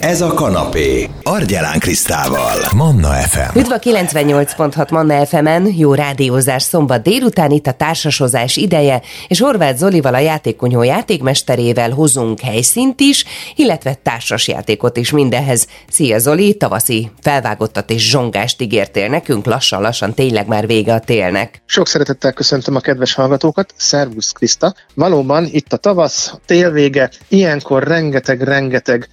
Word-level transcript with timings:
Ez 0.00 0.20
a 0.20 0.34
kanapé. 0.34 1.08
Argyelán 1.22 1.78
Krisztával. 1.78 2.56
Manna 2.76 3.08
FM. 3.08 3.58
Üdv 3.58 3.72
a 3.72 3.78
98.6 3.78 4.90
Manna 4.90 5.26
FM-en, 5.26 5.72
jó 5.76 5.94
rádiózás 5.94 6.62
szombat 6.62 7.02
délután, 7.02 7.50
itt 7.50 7.66
a 7.66 7.72
társasozás 7.72 8.56
ideje, 8.56 9.02
és 9.28 9.40
Horváth 9.40 9.76
Zolival 9.76 10.14
a 10.14 10.18
játékonyó 10.18 10.82
játékmesterével 10.82 11.90
hozunk 11.90 12.40
helyszínt 12.40 13.00
is, 13.00 13.24
illetve 13.56 13.94
társasjátékot 14.02 14.96
is 14.96 15.10
mindenhez. 15.10 15.66
Szia 15.90 16.18
Zoli, 16.18 16.54
tavaszi 16.56 17.10
felvágottat 17.22 17.90
és 17.90 18.10
zsongást 18.10 18.60
ígértél 18.60 19.08
nekünk, 19.08 19.46
lassan-lassan 19.46 20.14
tényleg 20.14 20.46
már 20.46 20.66
vége 20.66 20.94
a 20.94 21.00
télnek. 21.00 21.62
Sok 21.66 21.86
szeretettel 21.86 22.32
köszöntöm 22.32 22.76
a 22.76 22.80
kedves 22.80 23.14
hallgatókat, 23.14 23.74
Szervusz 23.76 24.32
Kriszta. 24.32 24.74
Valóban 24.94 25.48
itt 25.50 25.72
a 25.72 25.76
tavasz, 25.76 26.30
a 26.32 26.38
tél 26.46 26.70
vége, 26.70 27.10
ilyenkor 27.28 27.82
rengeteg-rengeteg 27.82 29.08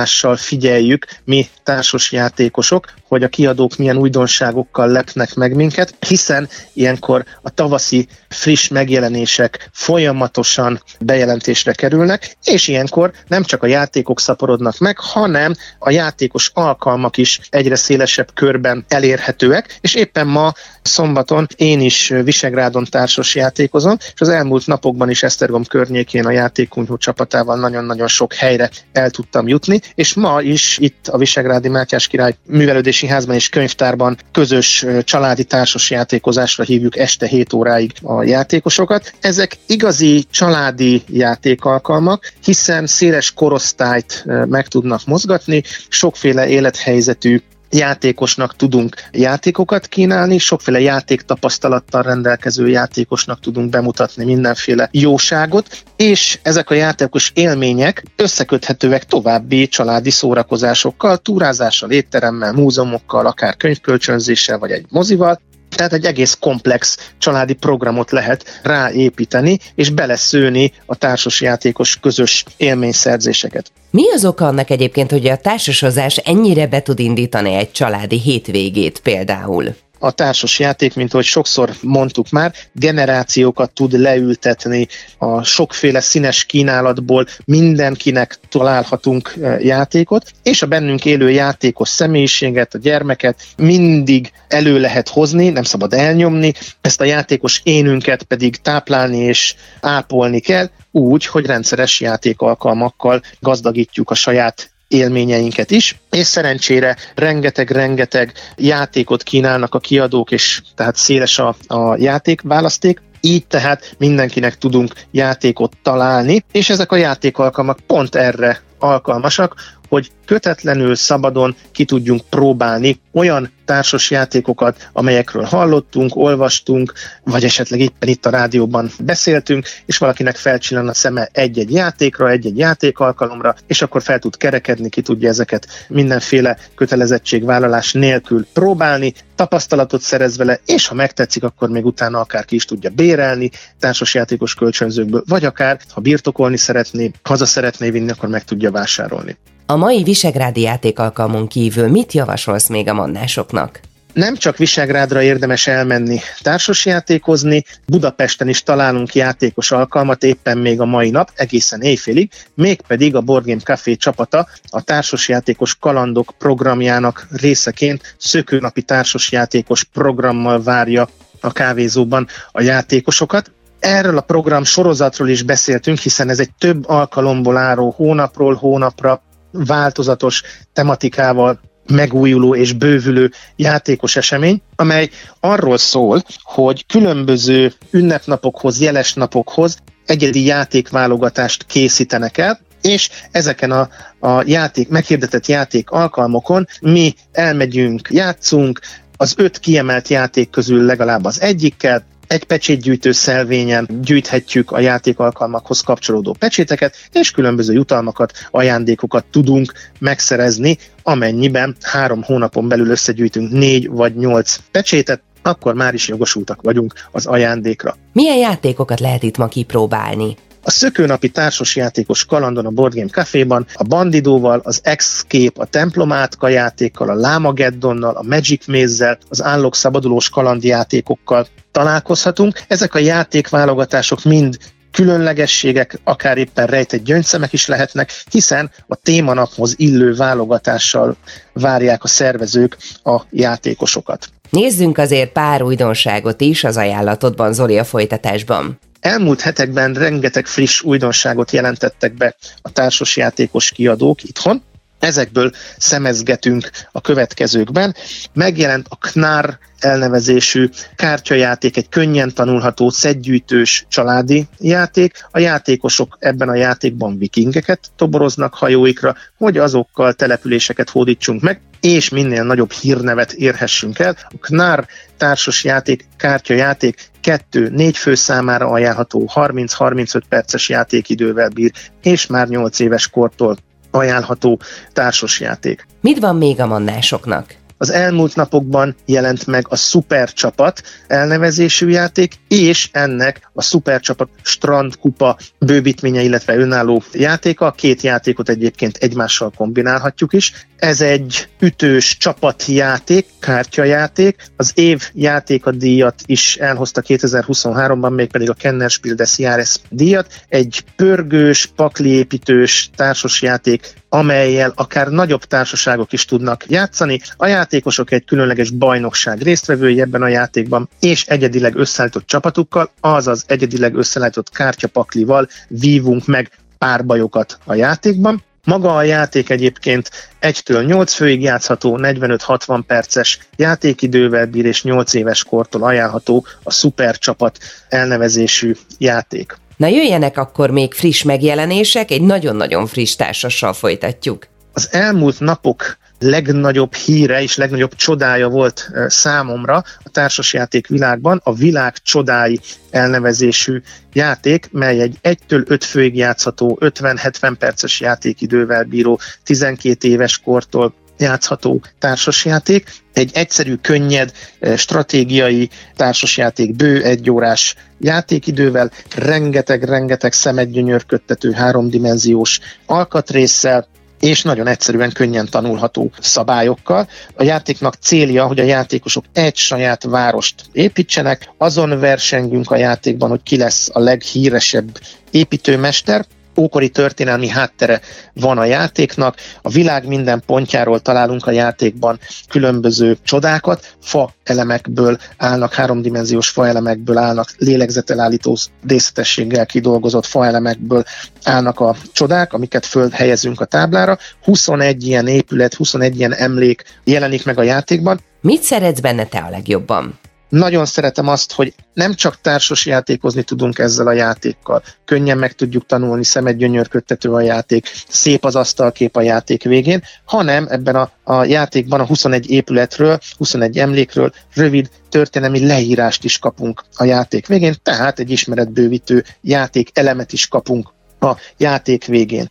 várakozással 0.00 0.36
figyeljük 0.36 1.06
mi 1.24 1.46
társas 1.62 2.12
játékosok, 2.12 2.86
hogy 3.08 3.22
a 3.22 3.28
kiadók 3.28 3.76
milyen 3.76 3.96
újdonságokkal 3.96 4.88
lepnek 4.88 5.34
meg 5.34 5.54
minket, 5.54 5.94
hiszen 6.06 6.48
ilyenkor 6.72 7.24
a 7.42 7.50
tavaszi 7.50 8.08
friss 8.28 8.68
megjelenések 8.68 9.70
folyamatosan 9.72 10.82
bejelentésre 11.00 11.72
kerülnek, 11.72 12.36
és 12.44 12.68
ilyenkor 12.68 13.12
nem 13.28 13.42
csak 13.42 13.62
a 13.62 13.66
játékok 13.66 14.20
szaporodnak 14.20 14.78
meg, 14.78 14.98
hanem 14.98 15.54
a 15.78 15.90
játékos 15.90 16.50
alkalmak 16.54 17.16
is 17.16 17.40
egyre 17.50 17.76
szélesebb 17.76 18.28
körben 18.34 18.84
elérhetőek, 18.88 19.78
és 19.80 19.94
éppen 19.94 20.26
ma 20.26 20.52
szombaton 20.82 21.46
én 21.56 21.80
is 21.80 22.08
Visegrádon 22.08 22.84
társas 22.84 23.34
játékozom, 23.34 23.96
és 24.14 24.20
az 24.20 24.28
elmúlt 24.28 24.66
napokban 24.66 25.10
is 25.10 25.22
Esztergom 25.22 25.64
környékén 25.64 26.26
a 26.26 26.30
játékunyhó 26.30 26.96
csapatával 26.96 27.58
nagyon-nagyon 27.58 28.08
sok 28.08 28.34
helyre 28.34 28.70
el 28.92 29.10
tudtam 29.10 29.48
jutni, 29.48 29.80
és 29.94 30.14
ma 30.14 30.40
is 30.40 30.78
itt 30.78 31.08
a 31.08 31.18
Visegrádi 31.18 31.68
Mátyás 31.68 32.06
Király 32.06 32.34
Művelődési 32.46 33.06
Házban 33.06 33.34
és 33.34 33.48
Könyvtárban 33.48 34.18
közös 34.32 34.86
családi 35.04 35.44
társas 35.44 35.90
játékozásra 35.90 36.64
hívjuk 36.64 36.96
este 36.96 37.26
7 37.26 37.52
óráig 37.52 37.92
a 38.02 38.22
játékosokat. 38.22 39.12
Ezek 39.20 39.56
igazi 39.66 40.24
családi 40.30 41.02
játékalkalmak, 41.08 42.32
hiszen 42.44 42.86
széles 42.86 43.32
korosztályt 43.32 44.24
meg 44.48 44.68
tudnak 44.68 45.00
mozgatni, 45.06 45.62
sokféle 45.88 46.48
élethelyzetű 46.48 47.40
játékosnak 47.70 48.56
tudunk 48.56 48.96
játékokat 49.12 49.86
kínálni, 49.86 50.38
sokféle 50.38 50.80
játéktapasztalattal 50.80 52.02
rendelkező 52.02 52.68
játékosnak 52.68 53.40
tudunk 53.40 53.70
bemutatni 53.70 54.24
mindenféle 54.24 54.88
jóságot, 54.92 55.82
és 55.96 56.38
ezek 56.42 56.70
a 56.70 56.74
játékos 56.74 57.30
élmények 57.34 58.04
összeköthetőek 58.16 59.04
további 59.04 59.68
családi 59.68 60.10
szórakozásokkal, 60.10 61.16
túrázással, 61.16 61.90
étteremmel, 61.90 62.52
múzeumokkal, 62.52 63.26
akár 63.26 63.56
könyvkölcsönzéssel 63.56 64.58
vagy 64.58 64.70
egy 64.70 64.86
mozival, 64.88 65.40
tehát 65.76 65.92
egy 65.92 66.04
egész 66.04 66.36
komplex 66.40 67.10
családi 67.18 67.52
programot 67.52 68.10
lehet 68.10 68.60
ráépíteni, 68.62 69.58
és 69.74 69.90
beleszőni 69.90 70.72
a 70.86 70.94
társasjátékos 70.94 71.98
közös 72.00 72.44
élményszerzéseket. 72.56 73.72
Mi 73.92 74.10
az 74.12 74.24
oka 74.24 74.46
annak 74.46 74.70
egyébként, 74.70 75.10
hogy 75.10 75.26
a 75.26 75.36
társasozás 75.36 76.16
ennyire 76.16 76.66
be 76.66 76.82
tud 76.82 76.98
indítani 76.98 77.52
egy 77.52 77.70
családi 77.70 78.20
hétvégét 78.20 79.00
például? 79.00 79.74
A 80.02 80.10
társas 80.10 80.58
játék, 80.58 80.94
mint 80.94 81.12
ahogy 81.12 81.24
sokszor 81.24 81.70
mondtuk 81.82 82.30
már, 82.30 82.54
generációkat 82.72 83.72
tud 83.72 84.00
leültetni 84.00 84.88
a 85.18 85.42
sokféle 85.42 86.00
színes 86.00 86.44
kínálatból, 86.44 87.26
mindenkinek 87.44 88.38
találhatunk 88.48 89.34
e, 89.42 89.58
játékot, 89.60 90.32
és 90.42 90.62
a 90.62 90.66
bennünk 90.66 91.04
élő 91.04 91.30
játékos 91.30 91.88
személyiséget, 91.88 92.74
a 92.74 92.78
gyermeket 92.78 93.42
mindig 93.56 94.32
elő 94.48 94.78
lehet 94.80 95.08
hozni, 95.08 95.48
nem 95.48 95.62
szabad 95.62 95.92
elnyomni, 95.92 96.52
ezt 96.80 97.00
a 97.00 97.04
játékos 97.04 97.60
énünket 97.64 98.22
pedig 98.22 98.56
táplálni 98.56 99.18
és 99.18 99.54
ápolni 99.80 100.40
kell, 100.40 100.68
úgy, 100.92 101.26
hogy 101.26 101.46
rendszeres 101.46 102.00
játékalkalmakkal 102.00 103.22
gazdagítjuk 103.40 104.10
a 104.10 104.14
saját 104.14 104.70
élményeinket 104.90 105.70
is, 105.70 106.00
és 106.10 106.26
szerencsére 106.26 106.96
rengeteg-rengeteg 107.14 108.32
játékot 108.56 109.22
kínálnak 109.22 109.74
a 109.74 109.78
kiadók, 109.78 110.30
és 110.30 110.62
tehát 110.74 110.96
széles 110.96 111.38
a, 111.38 111.56
a 111.66 111.96
játékválaszték, 111.96 113.02
így 113.20 113.46
tehát 113.46 113.94
mindenkinek 113.98 114.58
tudunk 114.58 114.94
játékot 115.10 115.76
találni, 115.82 116.44
és 116.52 116.70
ezek 116.70 116.92
a 116.92 116.96
játékalkalmak 116.96 117.78
pont 117.86 118.14
erre 118.14 118.60
alkalmasak, 118.78 119.54
hogy 119.90 120.10
kötetlenül, 120.24 120.94
szabadon 120.94 121.56
ki 121.72 121.84
tudjunk 121.84 122.22
próbálni 122.28 123.00
olyan 123.12 123.52
társas 123.64 124.10
játékokat, 124.10 124.88
amelyekről 124.92 125.42
hallottunk, 125.42 126.16
olvastunk, 126.16 126.92
vagy 127.24 127.44
esetleg 127.44 127.80
éppen 127.80 128.08
itt 128.08 128.26
a 128.26 128.30
rádióban 128.30 128.90
beszéltünk, 129.00 129.66
és 129.86 129.98
valakinek 129.98 130.36
felcsillan 130.36 130.88
a 130.88 130.94
szeme 130.94 131.28
egy-egy 131.32 131.72
játékra, 131.72 132.30
egy-egy 132.30 132.58
játékalkalomra, 132.58 133.54
és 133.66 133.82
akkor 133.82 134.02
fel 134.02 134.18
tud 134.18 134.36
kerekedni, 134.36 134.88
ki 134.88 135.00
tudja 135.00 135.28
ezeket 135.28 135.66
mindenféle 135.88 136.58
kötelezettségvállalás 136.74 137.92
nélkül 137.92 138.46
próbálni, 138.52 139.12
tapasztalatot 139.36 140.00
szerez 140.00 140.36
vele, 140.36 140.60
és 140.66 140.86
ha 140.86 140.94
megtetszik, 140.94 141.42
akkor 141.42 141.68
még 141.68 141.84
utána 141.84 142.20
akár 142.20 142.44
ki 142.44 142.54
is 142.54 142.64
tudja 142.64 142.90
bérelni 142.90 143.50
társasjátékos 143.78 144.54
kölcsönzőkből, 144.54 145.22
vagy 145.26 145.44
akár, 145.44 145.80
ha 145.88 146.00
birtokolni 146.00 146.56
szeretné, 146.56 147.10
haza 147.22 147.46
szeretné 147.46 147.90
vinni, 147.90 148.10
akkor 148.10 148.28
meg 148.28 148.44
tudja 148.44 148.70
vásárolni. 148.70 149.36
A 149.70 149.76
mai 149.76 150.02
visegrádi 150.02 150.60
játékalkalmon 150.60 151.46
kívül 151.46 151.88
mit 151.88 152.12
javasolsz 152.12 152.68
még 152.68 152.88
a 152.88 152.94
mannásoknak? 152.94 153.80
Nem 154.12 154.36
csak 154.36 154.56
Visegrádra 154.56 155.22
érdemes 155.22 155.66
elmenni 155.66 156.20
társasjátékozni, 156.40 157.64
Budapesten 157.86 158.48
is 158.48 158.62
találunk 158.62 159.14
játékos 159.14 159.70
alkalmat 159.70 160.22
éppen 160.22 160.58
még 160.58 160.80
a 160.80 160.84
mai 160.84 161.10
nap, 161.10 161.30
egészen 161.34 161.80
éjfélig, 161.80 162.30
mégpedig 162.54 163.16
a 163.16 163.20
Board 163.20 163.46
Game 163.46 163.60
Café 163.60 163.96
csapata 163.96 164.46
a 164.70 164.82
társasjátékos 164.82 165.74
kalandok 165.74 166.34
programjának 166.38 167.26
részeként 167.30 168.14
szökőnapi 168.18 168.82
társasjátékos 168.82 169.84
programmal 169.84 170.62
várja 170.62 171.08
a 171.40 171.52
kávézóban 171.52 172.26
a 172.52 172.62
játékosokat. 172.62 173.50
Erről 173.80 174.16
a 174.16 174.20
program 174.20 174.64
sorozatról 174.64 175.28
is 175.28 175.42
beszéltünk, 175.42 175.98
hiszen 175.98 176.28
ez 176.28 176.40
egy 176.40 176.50
több 176.58 176.88
alkalomból 176.88 177.56
álló 177.56 177.94
hónapról 177.96 178.54
hónapra 178.54 179.22
változatos 179.50 180.42
tematikával 180.72 181.60
megújuló 181.86 182.54
és 182.54 182.72
bővülő 182.72 183.30
játékos 183.56 184.16
esemény, 184.16 184.62
amely 184.76 185.10
arról 185.40 185.78
szól, 185.78 186.22
hogy 186.42 186.86
különböző 186.86 187.72
ünnepnapokhoz, 187.90 188.80
jeles 188.80 189.14
napokhoz 189.14 189.78
egyedi 190.06 190.44
játékválogatást 190.44 191.66
készítenek 191.66 192.38
el, 192.38 192.60
és 192.82 193.10
ezeken 193.30 193.70
a, 193.70 193.88
a 194.20 194.42
játék, 194.46 194.88
meghirdetett 194.88 195.46
játék 195.46 195.90
alkalmokon 195.90 196.66
mi 196.80 197.14
elmegyünk, 197.32 198.08
játszunk, 198.12 198.80
az 199.16 199.34
öt 199.36 199.58
kiemelt 199.58 200.08
játék 200.08 200.50
közül 200.50 200.84
legalább 200.84 201.24
az 201.24 201.40
egyikkel, 201.40 202.04
egy 202.30 202.44
pecsétgyűjtő 202.44 203.12
szelvényen 203.12 203.88
gyűjthetjük 204.02 204.70
a 204.70 204.80
játékalkalmakhoz 204.80 205.80
kapcsolódó 205.80 206.36
pecséteket, 206.38 206.94
és 207.12 207.30
különböző 207.30 207.72
jutalmakat, 207.72 208.32
ajándékokat 208.50 209.24
tudunk 209.30 209.72
megszerezni, 209.98 210.78
amennyiben 211.02 211.76
három 211.80 212.22
hónapon 212.22 212.68
belül 212.68 212.90
összegyűjtünk 212.90 213.52
négy 213.52 213.88
vagy 213.88 214.16
nyolc 214.16 214.56
pecsétet, 214.70 215.22
akkor 215.42 215.74
már 215.74 215.94
is 215.94 216.08
jogosultak 216.08 216.62
vagyunk 216.62 216.94
az 217.10 217.26
ajándékra. 217.26 217.96
Milyen 218.12 218.36
játékokat 218.36 219.00
lehet 219.00 219.22
itt 219.22 219.36
ma 219.36 219.46
kipróbálni? 219.46 220.36
A 220.62 220.70
szökőnapi 220.70 221.28
társasjátékos 221.28 222.24
kalandon 222.24 222.66
a 222.66 222.70
Board 222.70 222.94
Game 222.94 223.08
Caféban 223.08 223.66
a 223.74 223.82
Bandidóval, 223.82 224.60
az 224.64 224.80
Escape, 224.82 225.62
a 225.62 225.64
Templomátka 225.64 226.48
játékkal, 226.48 227.08
a 227.08 227.14
Lámageddonnal, 227.14 228.14
a 228.14 228.22
Magic 228.22 228.66
Maze-zel, 228.66 229.18
az 229.28 229.42
Állok 229.42 229.74
szabadulós 229.74 230.28
kalandjátékokkal 230.28 231.46
találkozhatunk. 231.70 232.60
Ezek 232.68 232.94
a 232.94 232.98
játékválogatások 232.98 234.22
mind 234.22 234.56
különlegességek, 234.92 236.00
akár 236.04 236.38
éppen 236.38 236.66
rejtett 236.66 237.04
gyöngyszemek 237.04 237.52
is 237.52 237.66
lehetnek, 237.66 238.22
hiszen 238.30 238.70
a 238.86 238.94
témanaphoz 238.94 239.74
illő 239.76 240.14
válogatással 240.14 241.16
várják 241.52 242.04
a 242.04 242.08
szervezők 242.08 242.76
a 243.04 243.20
játékosokat. 243.30 244.28
Nézzünk 244.50 244.98
azért 244.98 245.32
pár 245.32 245.62
újdonságot 245.62 246.40
is 246.40 246.64
az 246.64 246.76
ajánlatodban, 246.76 247.52
Zoli, 247.52 247.78
a 247.78 247.84
folytatásban. 247.84 248.78
Elmúlt 249.00 249.40
hetekben 249.40 249.94
rengeteg 249.94 250.46
friss 250.46 250.82
újdonságot 250.82 251.50
jelentettek 251.50 252.14
be 252.14 252.36
a 252.62 252.72
társasjátékos 252.72 253.70
kiadók 253.70 254.22
itthon, 254.22 254.62
Ezekből 255.00 255.50
szemezgetünk 255.78 256.70
a 256.92 257.00
következőkben. 257.00 257.94
Megjelent 258.32 258.86
a 258.88 258.96
KNAR 258.96 259.58
elnevezésű 259.78 260.68
kártyajáték, 260.96 261.76
egy 261.76 261.88
könnyen 261.88 262.34
tanulható, 262.34 262.90
szedgyűjtős 262.90 263.86
családi 263.88 264.46
játék. 264.58 265.26
A 265.30 265.38
játékosok 265.38 266.16
ebben 266.20 266.48
a 266.48 266.54
játékban 266.54 267.18
vikingeket 267.18 267.90
toboroznak 267.96 268.54
hajóikra, 268.54 269.16
hogy 269.36 269.58
azokkal 269.58 270.12
településeket 270.12 270.90
hódítsunk 270.90 271.42
meg, 271.42 271.60
és 271.80 272.08
minél 272.08 272.44
nagyobb 272.44 272.72
hírnevet 272.72 273.32
érhessünk 273.32 273.98
el. 273.98 274.16
A 274.28 274.38
KNAR 274.40 274.86
társas 275.16 275.64
játék, 275.64 276.06
kártyajáték 276.16 277.10
kettő, 277.20 277.68
négy 277.68 277.96
fő 277.96 278.14
számára 278.14 278.68
ajánlható, 278.68 279.30
30-35 279.34 280.20
perces 280.28 280.68
játékidővel 280.68 281.48
bír, 281.48 281.72
és 282.02 282.26
már 282.26 282.48
8 282.48 282.78
éves 282.78 283.08
kortól 283.08 283.56
ajánlható 283.90 284.60
társasjáték. 284.92 285.86
Mit 286.00 286.18
van 286.18 286.36
még 286.36 286.60
a 286.60 286.66
mannásoknak? 286.66 287.58
Az 287.82 287.90
elmúlt 287.90 288.36
napokban 288.36 288.94
jelent 289.06 289.46
meg 289.46 289.66
a 289.68 289.76
Supercsapat 289.76 290.82
elnevezésű 291.06 291.88
játék, 291.88 292.34
és 292.48 292.88
ennek 292.92 293.50
a 293.52 293.62
Supercsapat 293.62 294.28
Strandkupa 294.42 295.38
bővítménye, 295.58 296.22
illetve 296.22 296.56
önálló 296.56 297.02
játéka. 297.12 297.70
Két 297.70 298.02
játékot 298.02 298.48
egyébként 298.48 298.96
egymással 298.96 299.52
kombinálhatjuk 299.56 300.32
is. 300.32 300.66
Ez 300.80 301.00
egy 301.00 301.48
ütős 301.58 302.16
csapatjáték, 302.16 303.26
kártyajáték. 303.38 304.50
Az 304.56 304.72
év 304.74 305.10
játéka 305.14 305.70
díjat 305.70 306.14
is 306.26 306.56
elhozta 306.56 307.02
2023-ban, 307.06 308.14
mégpedig 308.14 308.50
a 308.50 308.54
Kennerspiel 308.54 309.14
des 309.14 309.38
Jahres 309.38 309.76
díjat. 309.88 310.44
Egy 310.48 310.84
pörgős, 310.96 311.66
pakliépítős 311.76 312.90
társasjáték, 312.96 313.92
amelyel 314.08 314.72
akár 314.74 315.08
nagyobb 315.08 315.44
társaságok 315.44 316.12
is 316.12 316.24
tudnak 316.24 316.64
játszani. 316.68 317.20
A 317.36 317.46
játékosok 317.46 318.10
egy 318.10 318.24
különleges 318.24 318.70
bajnokság 318.70 319.42
résztvevői 319.42 320.00
ebben 320.00 320.22
a 320.22 320.28
játékban, 320.28 320.88
és 321.00 321.26
egyedileg 321.26 321.76
összeállított 321.76 322.26
csapatukkal, 322.26 322.90
azaz 323.00 323.44
egyedileg 323.46 323.94
összeállított 323.94 324.50
kártyapaklival 324.50 325.48
vívunk 325.68 326.26
meg 326.26 326.50
párbajokat 326.78 327.58
a 327.64 327.74
játékban. 327.74 328.42
Maga 328.64 328.96
a 328.96 329.02
játék 329.02 329.50
egyébként 329.50 330.10
1-től 330.40 330.86
8 330.86 331.12
főig 331.12 331.42
játszható, 331.42 331.98
45-60 332.02 332.82
perces 332.86 333.38
játékidővel 333.56 334.46
bír 334.46 334.64
és 334.64 334.82
8 334.82 335.14
éves 335.14 335.44
kortól 335.44 335.82
ajánlható 335.82 336.46
a 336.62 336.72
Super 336.72 337.18
Csapat 337.18 337.58
elnevezésű 337.88 338.72
játék. 338.98 339.56
Na 339.76 339.86
jöjjenek 339.86 340.38
akkor 340.38 340.70
még 340.70 340.94
friss 340.94 341.22
megjelenések, 341.22 342.10
egy 342.10 342.22
nagyon-nagyon 342.22 342.86
friss 342.86 343.16
társassal 343.16 343.72
folytatjuk. 343.72 344.46
Az 344.72 344.88
elmúlt 344.92 345.40
napok 345.40 345.98
legnagyobb 346.20 346.94
híre 346.94 347.42
és 347.42 347.56
legnagyobb 347.56 347.94
csodája 347.94 348.48
volt 348.48 348.90
számomra 349.06 349.76
a 349.76 350.08
társasjáték 350.10 350.86
világban, 350.86 351.40
a 351.44 351.54
világ 351.54 351.96
csodái 352.02 352.60
elnevezésű 352.90 353.80
játék, 354.12 354.68
mely 354.72 355.00
egy 355.00 355.18
1-től 355.22 355.66
5 355.66 355.84
főig 355.84 356.16
játszható, 356.16 356.78
50-70 356.80 357.54
perces 357.58 358.00
játékidővel 358.00 358.84
bíró, 358.84 359.20
12 359.44 360.08
éves 360.08 360.38
kortól 360.38 360.94
játszható 361.18 361.82
társasjáték. 361.98 362.92
Egy 363.12 363.30
egyszerű, 363.34 363.74
könnyed, 363.74 364.32
stratégiai 364.76 365.70
társasjáték, 365.96 366.76
bő 366.76 367.02
egyórás 367.02 367.74
játékidővel, 368.00 368.90
rengeteg-rengeteg 369.16 370.32
szemedgyönyörködtető 370.32 371.52
háromdimenziós 371.52 372.60
alkatrészsel, 372.86 373.88
és 374.20 374.42
nagyon 374.42 374.66
egyszerűen 374.66 375.12
könnyen 375.12 375.48
tanulható 375.50 376.10
szabályokkal. 376.20 377.08
A 377.34 377.42
játéknak 377.42 377.94
célja, 377.94 378.46
hogy 378.46 378.58
a 378.58 378.64
játékosok 378.64 379.24
egy 379.32 379.56
saját 379.56 380.02
várost 380.02 380.54
építsenek, 380.72 381.50
azon 381.58 381.98
versengünk 381.98 382.70
a 382.70 382.76
játékban, 382.76 383.28
hogy 383.28 383.42
ki 383.42 383.56
lesz 383.56 383.90
a 383.92 383.98
leghíresebb 383.98 384.98
építőmester, 385.30 386.26
ókori 386.60 386.88
történelmi 386.88 387.48
háttere 387.48 388.00
van 388.34 388.58
a 388.58 388.64
játéknak, 388.64 389.36
a 389.62 389.68
világ 389.68 390.06
minden 390.06 390.42
pontjáról 390.46 391.00
találunk 391.00 391.46
a 391.46 391.50
játékban 391.50 392.18
különböző 392.48 393.16
csodákat, 393.22 393.96
fa 394.00 394.32
elemekből 394.44 395.18
állnak, 395.36 395.74
háromdimenziós 395.74 396.48
fa 396.48 396.66
elemekből 396.66 397.18
állnak, 397.18 397.48
lélegzetelállító 397.58 398.56
részletességgel 398.88 399.66
kidolgozott 399.66 400.26
fa 400.26 400.46
elemekből 400.46 401.04
állnak 401.44 401.80
a 401.80 401.96
csodák, 402.12 402.52
amiket 402.52 402.86
föld 402.86 403.12
helyezünk 403.12 403.60
a 403.60 403.64
táblára. 403.64 404.18
21 404.42 405.06
ilyen 405.06 405.26
épület, 405.26 405.74
21 405.74 406.18
ilyen 406.18 406.34
emlék 406.34 406.82
jelenik 407.04 407.44
meg 407.44 407.58
a 407.58 407.62
játékban. 407.62 408.20
Mit 408.40 408.62
szeretsz 408.62 409.00
benne 409.00 409.24
te 409.26 409.38
a 409.38 409.50
legjobban? 409.50 410.18
Nagyon 410.50 410.86
szeretem 410.86 411.28
azt, 411.28 411.52
hogy 411.52 411.74
nem 411.94 412.14
csak 412.14 412.40
társas 412.40 412.86
játékozni 412.86 413.42
tudunk 413.42 413.78
ezzel 413.78 414.06
a 414.06 414.12
játékkal. 414.12 414.82
Könnyen 415.04 415.38
meg 415.38 415.52
tudjuk 415.52 415.86
tanulni, 415.86 416.24
szemed 416.24 416.56
gyönyörködtető 416.56 417.32
a 417.32 417.40
játék, 417.40 417.90
szép 418.08 418.44
az 418.44 418.56
asztalkép 418.56 419.16
a 419.16 419.20
játék 419.20 419.62
végén, 419.62 420.02
hanem 420.24 420.66
ebben 420.70 420.96
a, 420.96 421.10
a 421.24 421.44
játékban 421.44 422.00
a 422.00 422.06
21 422.06 422.50
épületről, 422.50 423.18
21 423.36 423.78
emlékről 423.78 424.32
rövid 424.54 424.90
történelmi 425.08 425.66
leírást 425.66 426.24
is 426.24 426.38
kapunk 426.38 426.84
a 426.94 427.04
játék 427.04 427.46
végén, 427.46 427.74
tehát 427.82 428.18
egy 428.18 428.30
ismeretbővítő 428.30 429.24
játék 429.40 429.90
elemet 429.92 430.32
is 430.32 430.48
kapunk 430.48 430.92
a 431.20 431.36
játék 431.56 432.04
végén. 432.04 432.50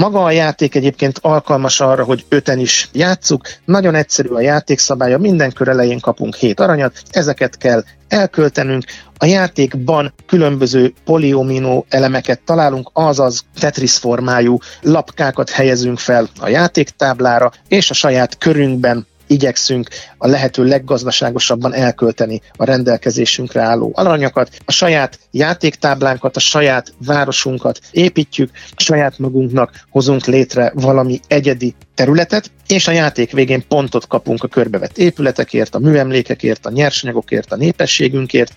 Maga 0.00 0.24
a 0.24 0.30
játék 0.30 0.74
egyébként 0.74 1.18
alkalmas 1.22 1.80
arra, 1.80 2.04
hogy 2.04 2.24
öten 2.28 2.58
is 2.58 2.88
játsszuk. 2.92 3.48
Nagyon 3.64 3.94
egyszerű 3.94 4.28
a 4.28 4.40
játékszabálya, 4.40 5.18
minden 5.18 5.52
kör 5.52 5.68
elején 5.68 6.00
kapunk 6.00 6.34
7 6.34 6.60
aranyat, 6.60 7.02
ezeket 7.10 7.56
kell 7.56 7.84
elköltenünk. 8.08 8.84
A 9.16 9.26
játékban 9.26 10.12
különböző 10.26 10.92
poliomino 11.04 11.84
elemeket 11.88 12.40
találunk, 12.40 12.90
azaz 12.92 13.44
Tetris 13.60 13.96
formájú 13.96 14.58
lapkákat 14.80 15.50
helyezünk 15.50 15.98
fel 15.98 16.28
a 16.38 16.48
játéktáblára, 16.48 17.52
és 17.68 17.90
a 17.90 17.94
saját 17.94 18.38
körünkben 18.38 19.06
igyekszünk 19.30 19.88
a 20.18 20.26
lehető 20.26 20.64
leggazdaságosabban 20.64 21.74
elkölteni 21.74 22.40
a 22.56 22.64
rendelkezésünkre 22.64 23.60
álló 23.60 23.92
aranyakat, 23.94 24.50
a 24.64 24.72
saját 24.72 25.18
játéktáblánkat, 25.30 26.36
a 26.36 26.40
saját 26.40 26.92
városunkat 27.06 27.80
építjük, 27.90 28.50
a 28.76 28.82
saját 28.82 29.18
magunknak 29.18 29.86
hozunk 29.90 30.26
létre 30.26 30.72
valami 30.74 31.20
egyedi 31.28 31.74
területet, 31.94 32.50
és 32.66 32.88
a 32.88 32.92
játék 32.92 33.32
végén 33.32 33.66
pontot 33.68 34.06
kapunk 34.06 34.42
a 34.42 34.48
körbevett 34.48 34.98
épületekért, 34.98 35.74
a 35.74 35.78
műemlékekért, 35.78 36.66
a 36.66 36.70
nyersanyagokért, 36.70 37.52
a 37.52 37.56
népességünkért, 37.56 38.54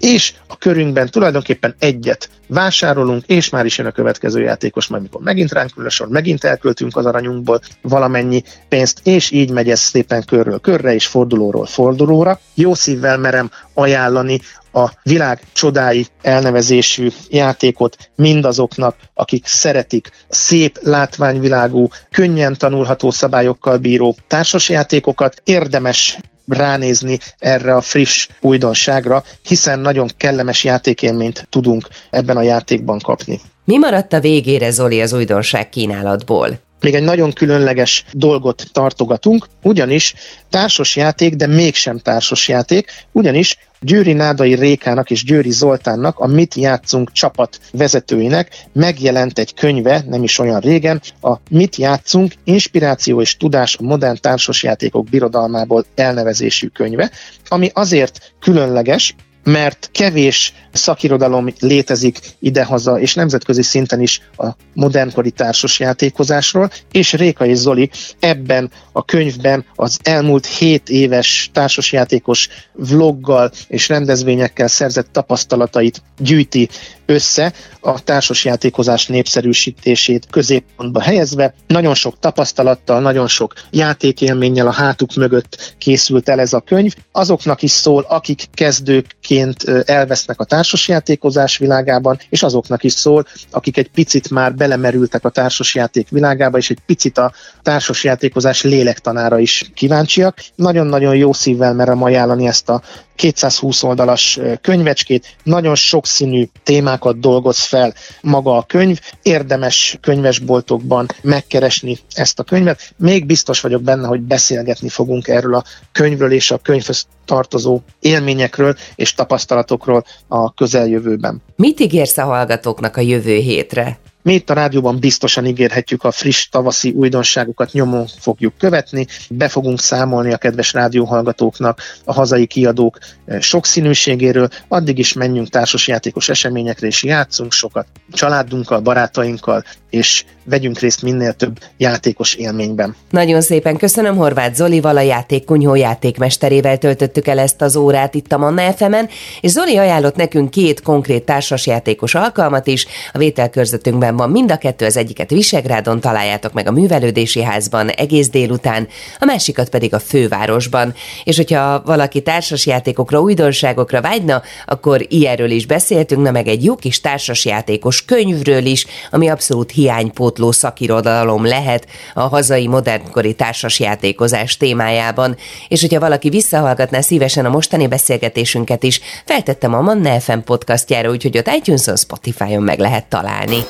és 0.00 0.34
a 0.46 0.56
körünkben 0.56 1.10
tulajdonképpen 1.10 1.74
egyet 1.78 2.28
vásárolunk, 2.46 3.24
és 3.26 3.48
már 3.48 3.64
is 3.64 3.78
jön 3.78 3.86
a 3.86 3.90
következő 3.90 4.40
játékos, 4.40 4.86
majd 4.86 5.02
mikor 5.02 5.20
megint 5.20 5.52
ránk 5.52 5.70
a 5.76 5.88
sor, 5.88 6.08
megint 6.08 6.44
elköltünk 6.44 6.96
az 6.96 7.06
aranyunkból 7.06 7.60
valamennyi 7.82 8.42
pénzt, 8.68 9.00
és 9.02 9.30
így 9.30 9.50
megy 9.50 9.70
ez 9.70 9.80
szépen 9.80 10.24
körről 10.24 10.58
körre, 10.58 10.94
és 10.94 11.06
fordulóról 11.06 11.66
fordulóra. 11.66 12.40
Jó 12.54 12.74
szívvel 12.74 13.18
merem 13.18 13.50
ajánlani 13.74 14.40
a 14.72 14.90
világ 15.02 15.40
csodái 15.52 16.06
elnevezésű 16.22 17.08
játékot 17.28 18.10
mindazoknak, 18.14 18.96
akik 19.14 19.46
szeretik 19.46 20.10
szép, 20.28 20.78
látványvilágú, 20.82 21.88
könnyen 22.10 22.56
tanulható 22.56 23.10
szabályokkal 23.10 23.78
bíró 23.78 24.16
társasjátékokat. 24.26 25.40
Érdemes 25.44 26.18
ránézni 26.48 27.18
erre 27.38 27.74
a 27.74 27.80
friss 27.80 28.28
újdonságra, 28.40 29.22
hiszen 29.42 29.78
nagyon 29.78 30.08
kellemes 30.16 30.64
játékélményt 30.64 31.46
tudunk 31.50 31.88
ebben 32.10 32.36
a 32.36 32.42
játékban 32.42 32.98
kapni. 32.98 33.40
Mi 33.64 33.78
maradt 33.78 34.12
a 34.12 34.20
végére, 34.20 34.70
Zoli, 34.70 35.00
az 35.00 35.12
újdonság 35.12 35.68
kínálatból? 35.68 36.65
Még 36.80 36.94
egy 36.94 37.02
nagyon 37.02 37.32
különleges 37.32 38.04
dolgot 38.12 38.64
tartogatunk, 38.72 39.46
ugyanis 39.62 40.14
társas 40.50 40.96
játék, 40.96 41.34
de 41.34 41.46
mégsem 41.46 41.98
társas 41.98 42.48
játék, 42.48 42.90
ugyanis 43.12 43.58
Győri 43.80 44.12
Nádai 44.12 44.54
Rékának 44.54 45.10
és 45.10 45.24
Győri 45.24 45.50
Zoltánnak, 45.50 46.18
a 46.18 46.26
Mit 46.26 46.54
játszunk 46.54 47.12
csapat 47.12 47.60
vezetőinek 47.72 48.66
megjelent 48.72 49.38
egy 49.38 49.54
könyve, 49.54 50.04
nem 50.08 50.22
is 50.22 50.38
olyan 50.38 50.60
régen, 50.60 51.00
a 51.20 51.36
Mit 51.50 51.76
játszunk, 51.76 52.32
inspiráció 52.44 53.20
és 53.20 53.36
tudás 53.36 53.76
a 53.76 53.82
modern 53.82 54.16
társasjátékok 54.20 55.08
birodalmából 55.08 55.84
elnevezésű 55.94 56.66
könyve, 56.66 57.10
ami 57.48 57.70
azért 57.74 58.32
különleges, 58.40 59.14
mert 59.42 59.88
kevés 59.92 60.52
szakirodalom 60.76 61.52
létezik 61.60 62.18
idehaza, 62.38 63.00
és 63.00 63.14
nemzetközi 63.14 63.62
szinten 63.62 64.00
is 64.00 64.20
a 64.36 64.46
modernkori 64.72 65.30
társasjátékozásról, 65.30 66.70
és 66.92 67.12
Réka 67.12 67.46
és 67.46 67.58
Zoli 67.58 67.90
ebben 68.18 68.70
a 68.92 69.04
könyvben 69.04 69.64
az 69.74 69.98
elmúlt 70.02 70.46
7 70.46 70.88
éves 70.88 71.50
társasjátékos 71.52 72.48
vloggal 72.72 73.50
és 73.68 73.88
rendezvényekkel 73.88 74.68
szerzett 74.68 75.12
tapasztalatait 75.12 76.02
gyűjti 76.18 76.68
össze 77.06 77.52
a 77.80 78.02
társasjátékozás 78.02 79.06
népszerűsítését 79.06 80.26
középpontba 80.30 81.00
helyezve. 81.00 81.54
Nagyon 81.66 81.94
sok 81.94 82.18
tapasztalattal, 82.18 83.00
nagyon 83.00 83.28
sok 83.28 83.52
játékélménnyel 83.70 84.66
a 84.66 84.72
hátuk 84.72 85.14
mögött 85.14 85.74
készült 85.78 86.28
el 86.28 86.40
ez 86.40 86.52
a 86.52 86.60
könyv. 86.60 86.94
Azoknak 87.12 87.62
is 87.62 87.70
szól, 87.70 88.04
akik 88.08 88.44
kezdőként 88.54 89.62
elvesznek 89.84 90.40
a 90.40 90.44
társasjátékozás 90.66 91.58
világában, 91.58 92.18
és 92.28 92.42
azoknak 92.42 92.84
is 92.84 92.92
szól, 92.92 93.26
akik 93.50 93.76
egy 93.76 93.90
picit 93.90 94.30
már 94.30 94.54
belemerültek 94.54 95.24
a 95.24 95.30
társasjáték 95.30 96.08
világába, 96.08 96.58
és 96.58 96.70
egy 96.70 96.78
picit 96.86 97.18
a 97.18 97.32
társasjátékozás 97.62 98.62
lélektanára 98.62 99.38
is 99.38 99.70
kíváncsiak. 99.74 100.38
Nagyon-nagyon 100.54 101.16
jó 101.16 101.32
szívvel 101.32 101.74
merem 101.74 102.02
ajánlani 102.02 102.46
ezt 102.46 102.68
a 102.68 102.82
220 103.16 103.82
oldalas 103.82 104.38
könyvecskét, 104.60 105.36
nagyon 105.42 105.74
sokszínű 105.74 106.48
témákat 106.62 107.20
dolgoz 107.20 107.58
fel 107.58 107.94
maga 108.20 108.56
a 108.56 108.62
könyv. 108.62 109.00
Érdemes 109.22 109.98
könyvesboltokban 110.00 111.06
megkeresni 111.22 111.98
ezt 112.14 112.38
a 112.38 112.42
könyvet. 112.42 112.94
Még 112.96 113.26
biztos 113.26 113.60
vagyok 113.60 113.82
benne, 113.82 114.06
hogy 114.06 114.20
beszélgetni 114.20 114.88
fogunk 114.88 115.28
erről 115.28 115.54
a 115.54 115.64
könyvről 115.92 116.32
és 116.32 116.50
a 116.50 116.58
könyvhöz 116.58 117.06
tartozó 117.24 117.80
élményekről 118.00 118.76
és 118.94 119.14
tapasztalatokról 119.14 120.04
a 120.28 120.54
közeljövőben. 120.54 121.42
Mit 121.56 121.80
ígérsz 121.80 122.18
a 122.18 122.24
hallgatóknak 122.24 122.96
a 122.96 123.00
jövő 123.00 123.34
hétre? 123.34 123.98
Mi 124.26 124.34
itt 124.34 124.50
a 124.50 124.54
rádióban 124.54 124.98
biztosan 124.98 125.46
ígérhetjük 125.46 126.04
a 126.04 126.10
friss 126.10 126.48
tavaszi 126.48 126.90
újdonságokat 126.90 127.72
nyomon 127.72 128.06
fogjuk 128.18 128.52
követni, 128.58 129.06
be 129.30 129.48
fogunk 129.48 129.80
számolni 129.80 130.32
a 130.32 130.36
kedves 130.36 130.72
rádióhallgatóknak 130.72 131.80
a 132.04 132.12
hazai 132.12 132.46
kiadók 132.46 132.98
eh, 133.24 133.40
sokszínűségéről, 133.40 134.48
addig 134.68 134.98
is 134.98 135.12
menjünk 135.12 135.48
társasjátékos 135.48 136.28
eseményekre 136.28 136.86
és 136.86 137.02
játszunk 137.02 137.52
sokat 137.52 137.86
családunkkal, 138.12 138.80
barátainkkal, 138.80 139.64
és 139.90 140.24
vegyünk 140.44 140.78
részt 140.78 141.02
minél 141.02 141.32
több 141.32 141.58
játékos 141.76 142.34
élményben. 142.34 142.96
Nagyon 143.10 143.40
szépen 143.40 143.76
köszönöm 143.76 144.16
Horváth 144.16 144.54
Zolival, 144.54 144.96
a 144.96 145.00
játék 145.00 145.44
kunyhó 145.44 145.74
játékmesterével 145.74 146.78
töltöttük 146.78 147.26
el 147.26 147.38
ezt 147.38 147.62
az 147.62 147.76
órát 147.76 148.14
itt 148.14 148.32
a 148.32 148.38
Manna 148.38 148.72
fm 148.72 148.94
és 149.40 149.50
Zoli 149.50 149.76
ajánlott 149.76 150.16
nekünk 150.16 150.50
két 150.50 150.82
konkrét 150.82 151.24
társasjátékos 151.24 152.14
alkalmat 152.14 152.66
is. 152.66 152.86
A 153.12 153.18
vételkörzetünkben 153.18 154.15
van 154.16 154.30
mind 154.30 154.50
a 154.50 154.56
kettő, 154.56 154.86
az 154.86 154.96
egyiket 154.96 155.30
Visegrádon 155.30 156.00
találjátok 156.00 156.52
meg 156.52 156.66
a 156.66 156.72
művelődési 156.72 157.42
házban 157.42 157.88
egész 157.88 158.28
délután, 158.28 158.88
a 159.18 159.24
másikat 159.24 159.68
pedig 159.68 159.94
a 159.94 159.98
fővárosban. 159.98 160.94
És 161.24 161.36
hogyha 161.36 161.82
valaki 161.84 162.22
társasjátékokra, 162.22 163.20
újdonságokra 163.20 164.00
vágyna, 164.00 164.42
akkor 164.66 165.06
ilyenről 165.08 165.50
is 165.50 165.66
beszéltünk, 165.66 166.22
na 166.22 166.30
meg 166.30 166.48
egy 166.48 166.64
jó 166.64 166.76
kis 166.76 167.00
társasjátékos 167.00 168.04
könyvről 168.04 168.64
is, 168.64 168.86
ami 169.10 169.28
abszolút 169.28 169.70
hiánypótló 169.70 170.52
szakirodalom 170.52 171.44
lehet 171.44 171.86
a 172.14 172.20
hazai 172.20 172.66
modernkori 172.66 173.34
társasjátékozás 173.34 174.56
témájában. 174.56 175.36
És 175.68 175.80
hogyha 175.80 176.00
valaki 176.00 176.28
visszahallgatná 176.28 177.00
szívesen 177.00 177.44
a 177.44 177.48
mostani 177.50 177.86
beszélgetésünket 177.86 178.82
is, 178.82 179.00
feltettem 179.24 179.74
a 179.74 179.80
Manna 179.80 180.20
FM 180.20 180.38
podcastjára, 180.38 181.10
úgyhogy 181.10 181.38
ott 181.38 181.50
iTunes-on, 181.56 181.96
Spotify-on 181.96 182.62
meg 182.62 182.78
lehet 182.78 183.04
találni. 183.06 183.64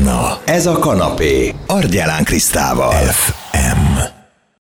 Na, 0.00 0.38
ez 0.44 0.66
a 0.66 0.78
kanapé. 0.78 1.54
Argyelán 1.66 2.24
Krisztával. 2.24 2.92
FM. 2.92 4.11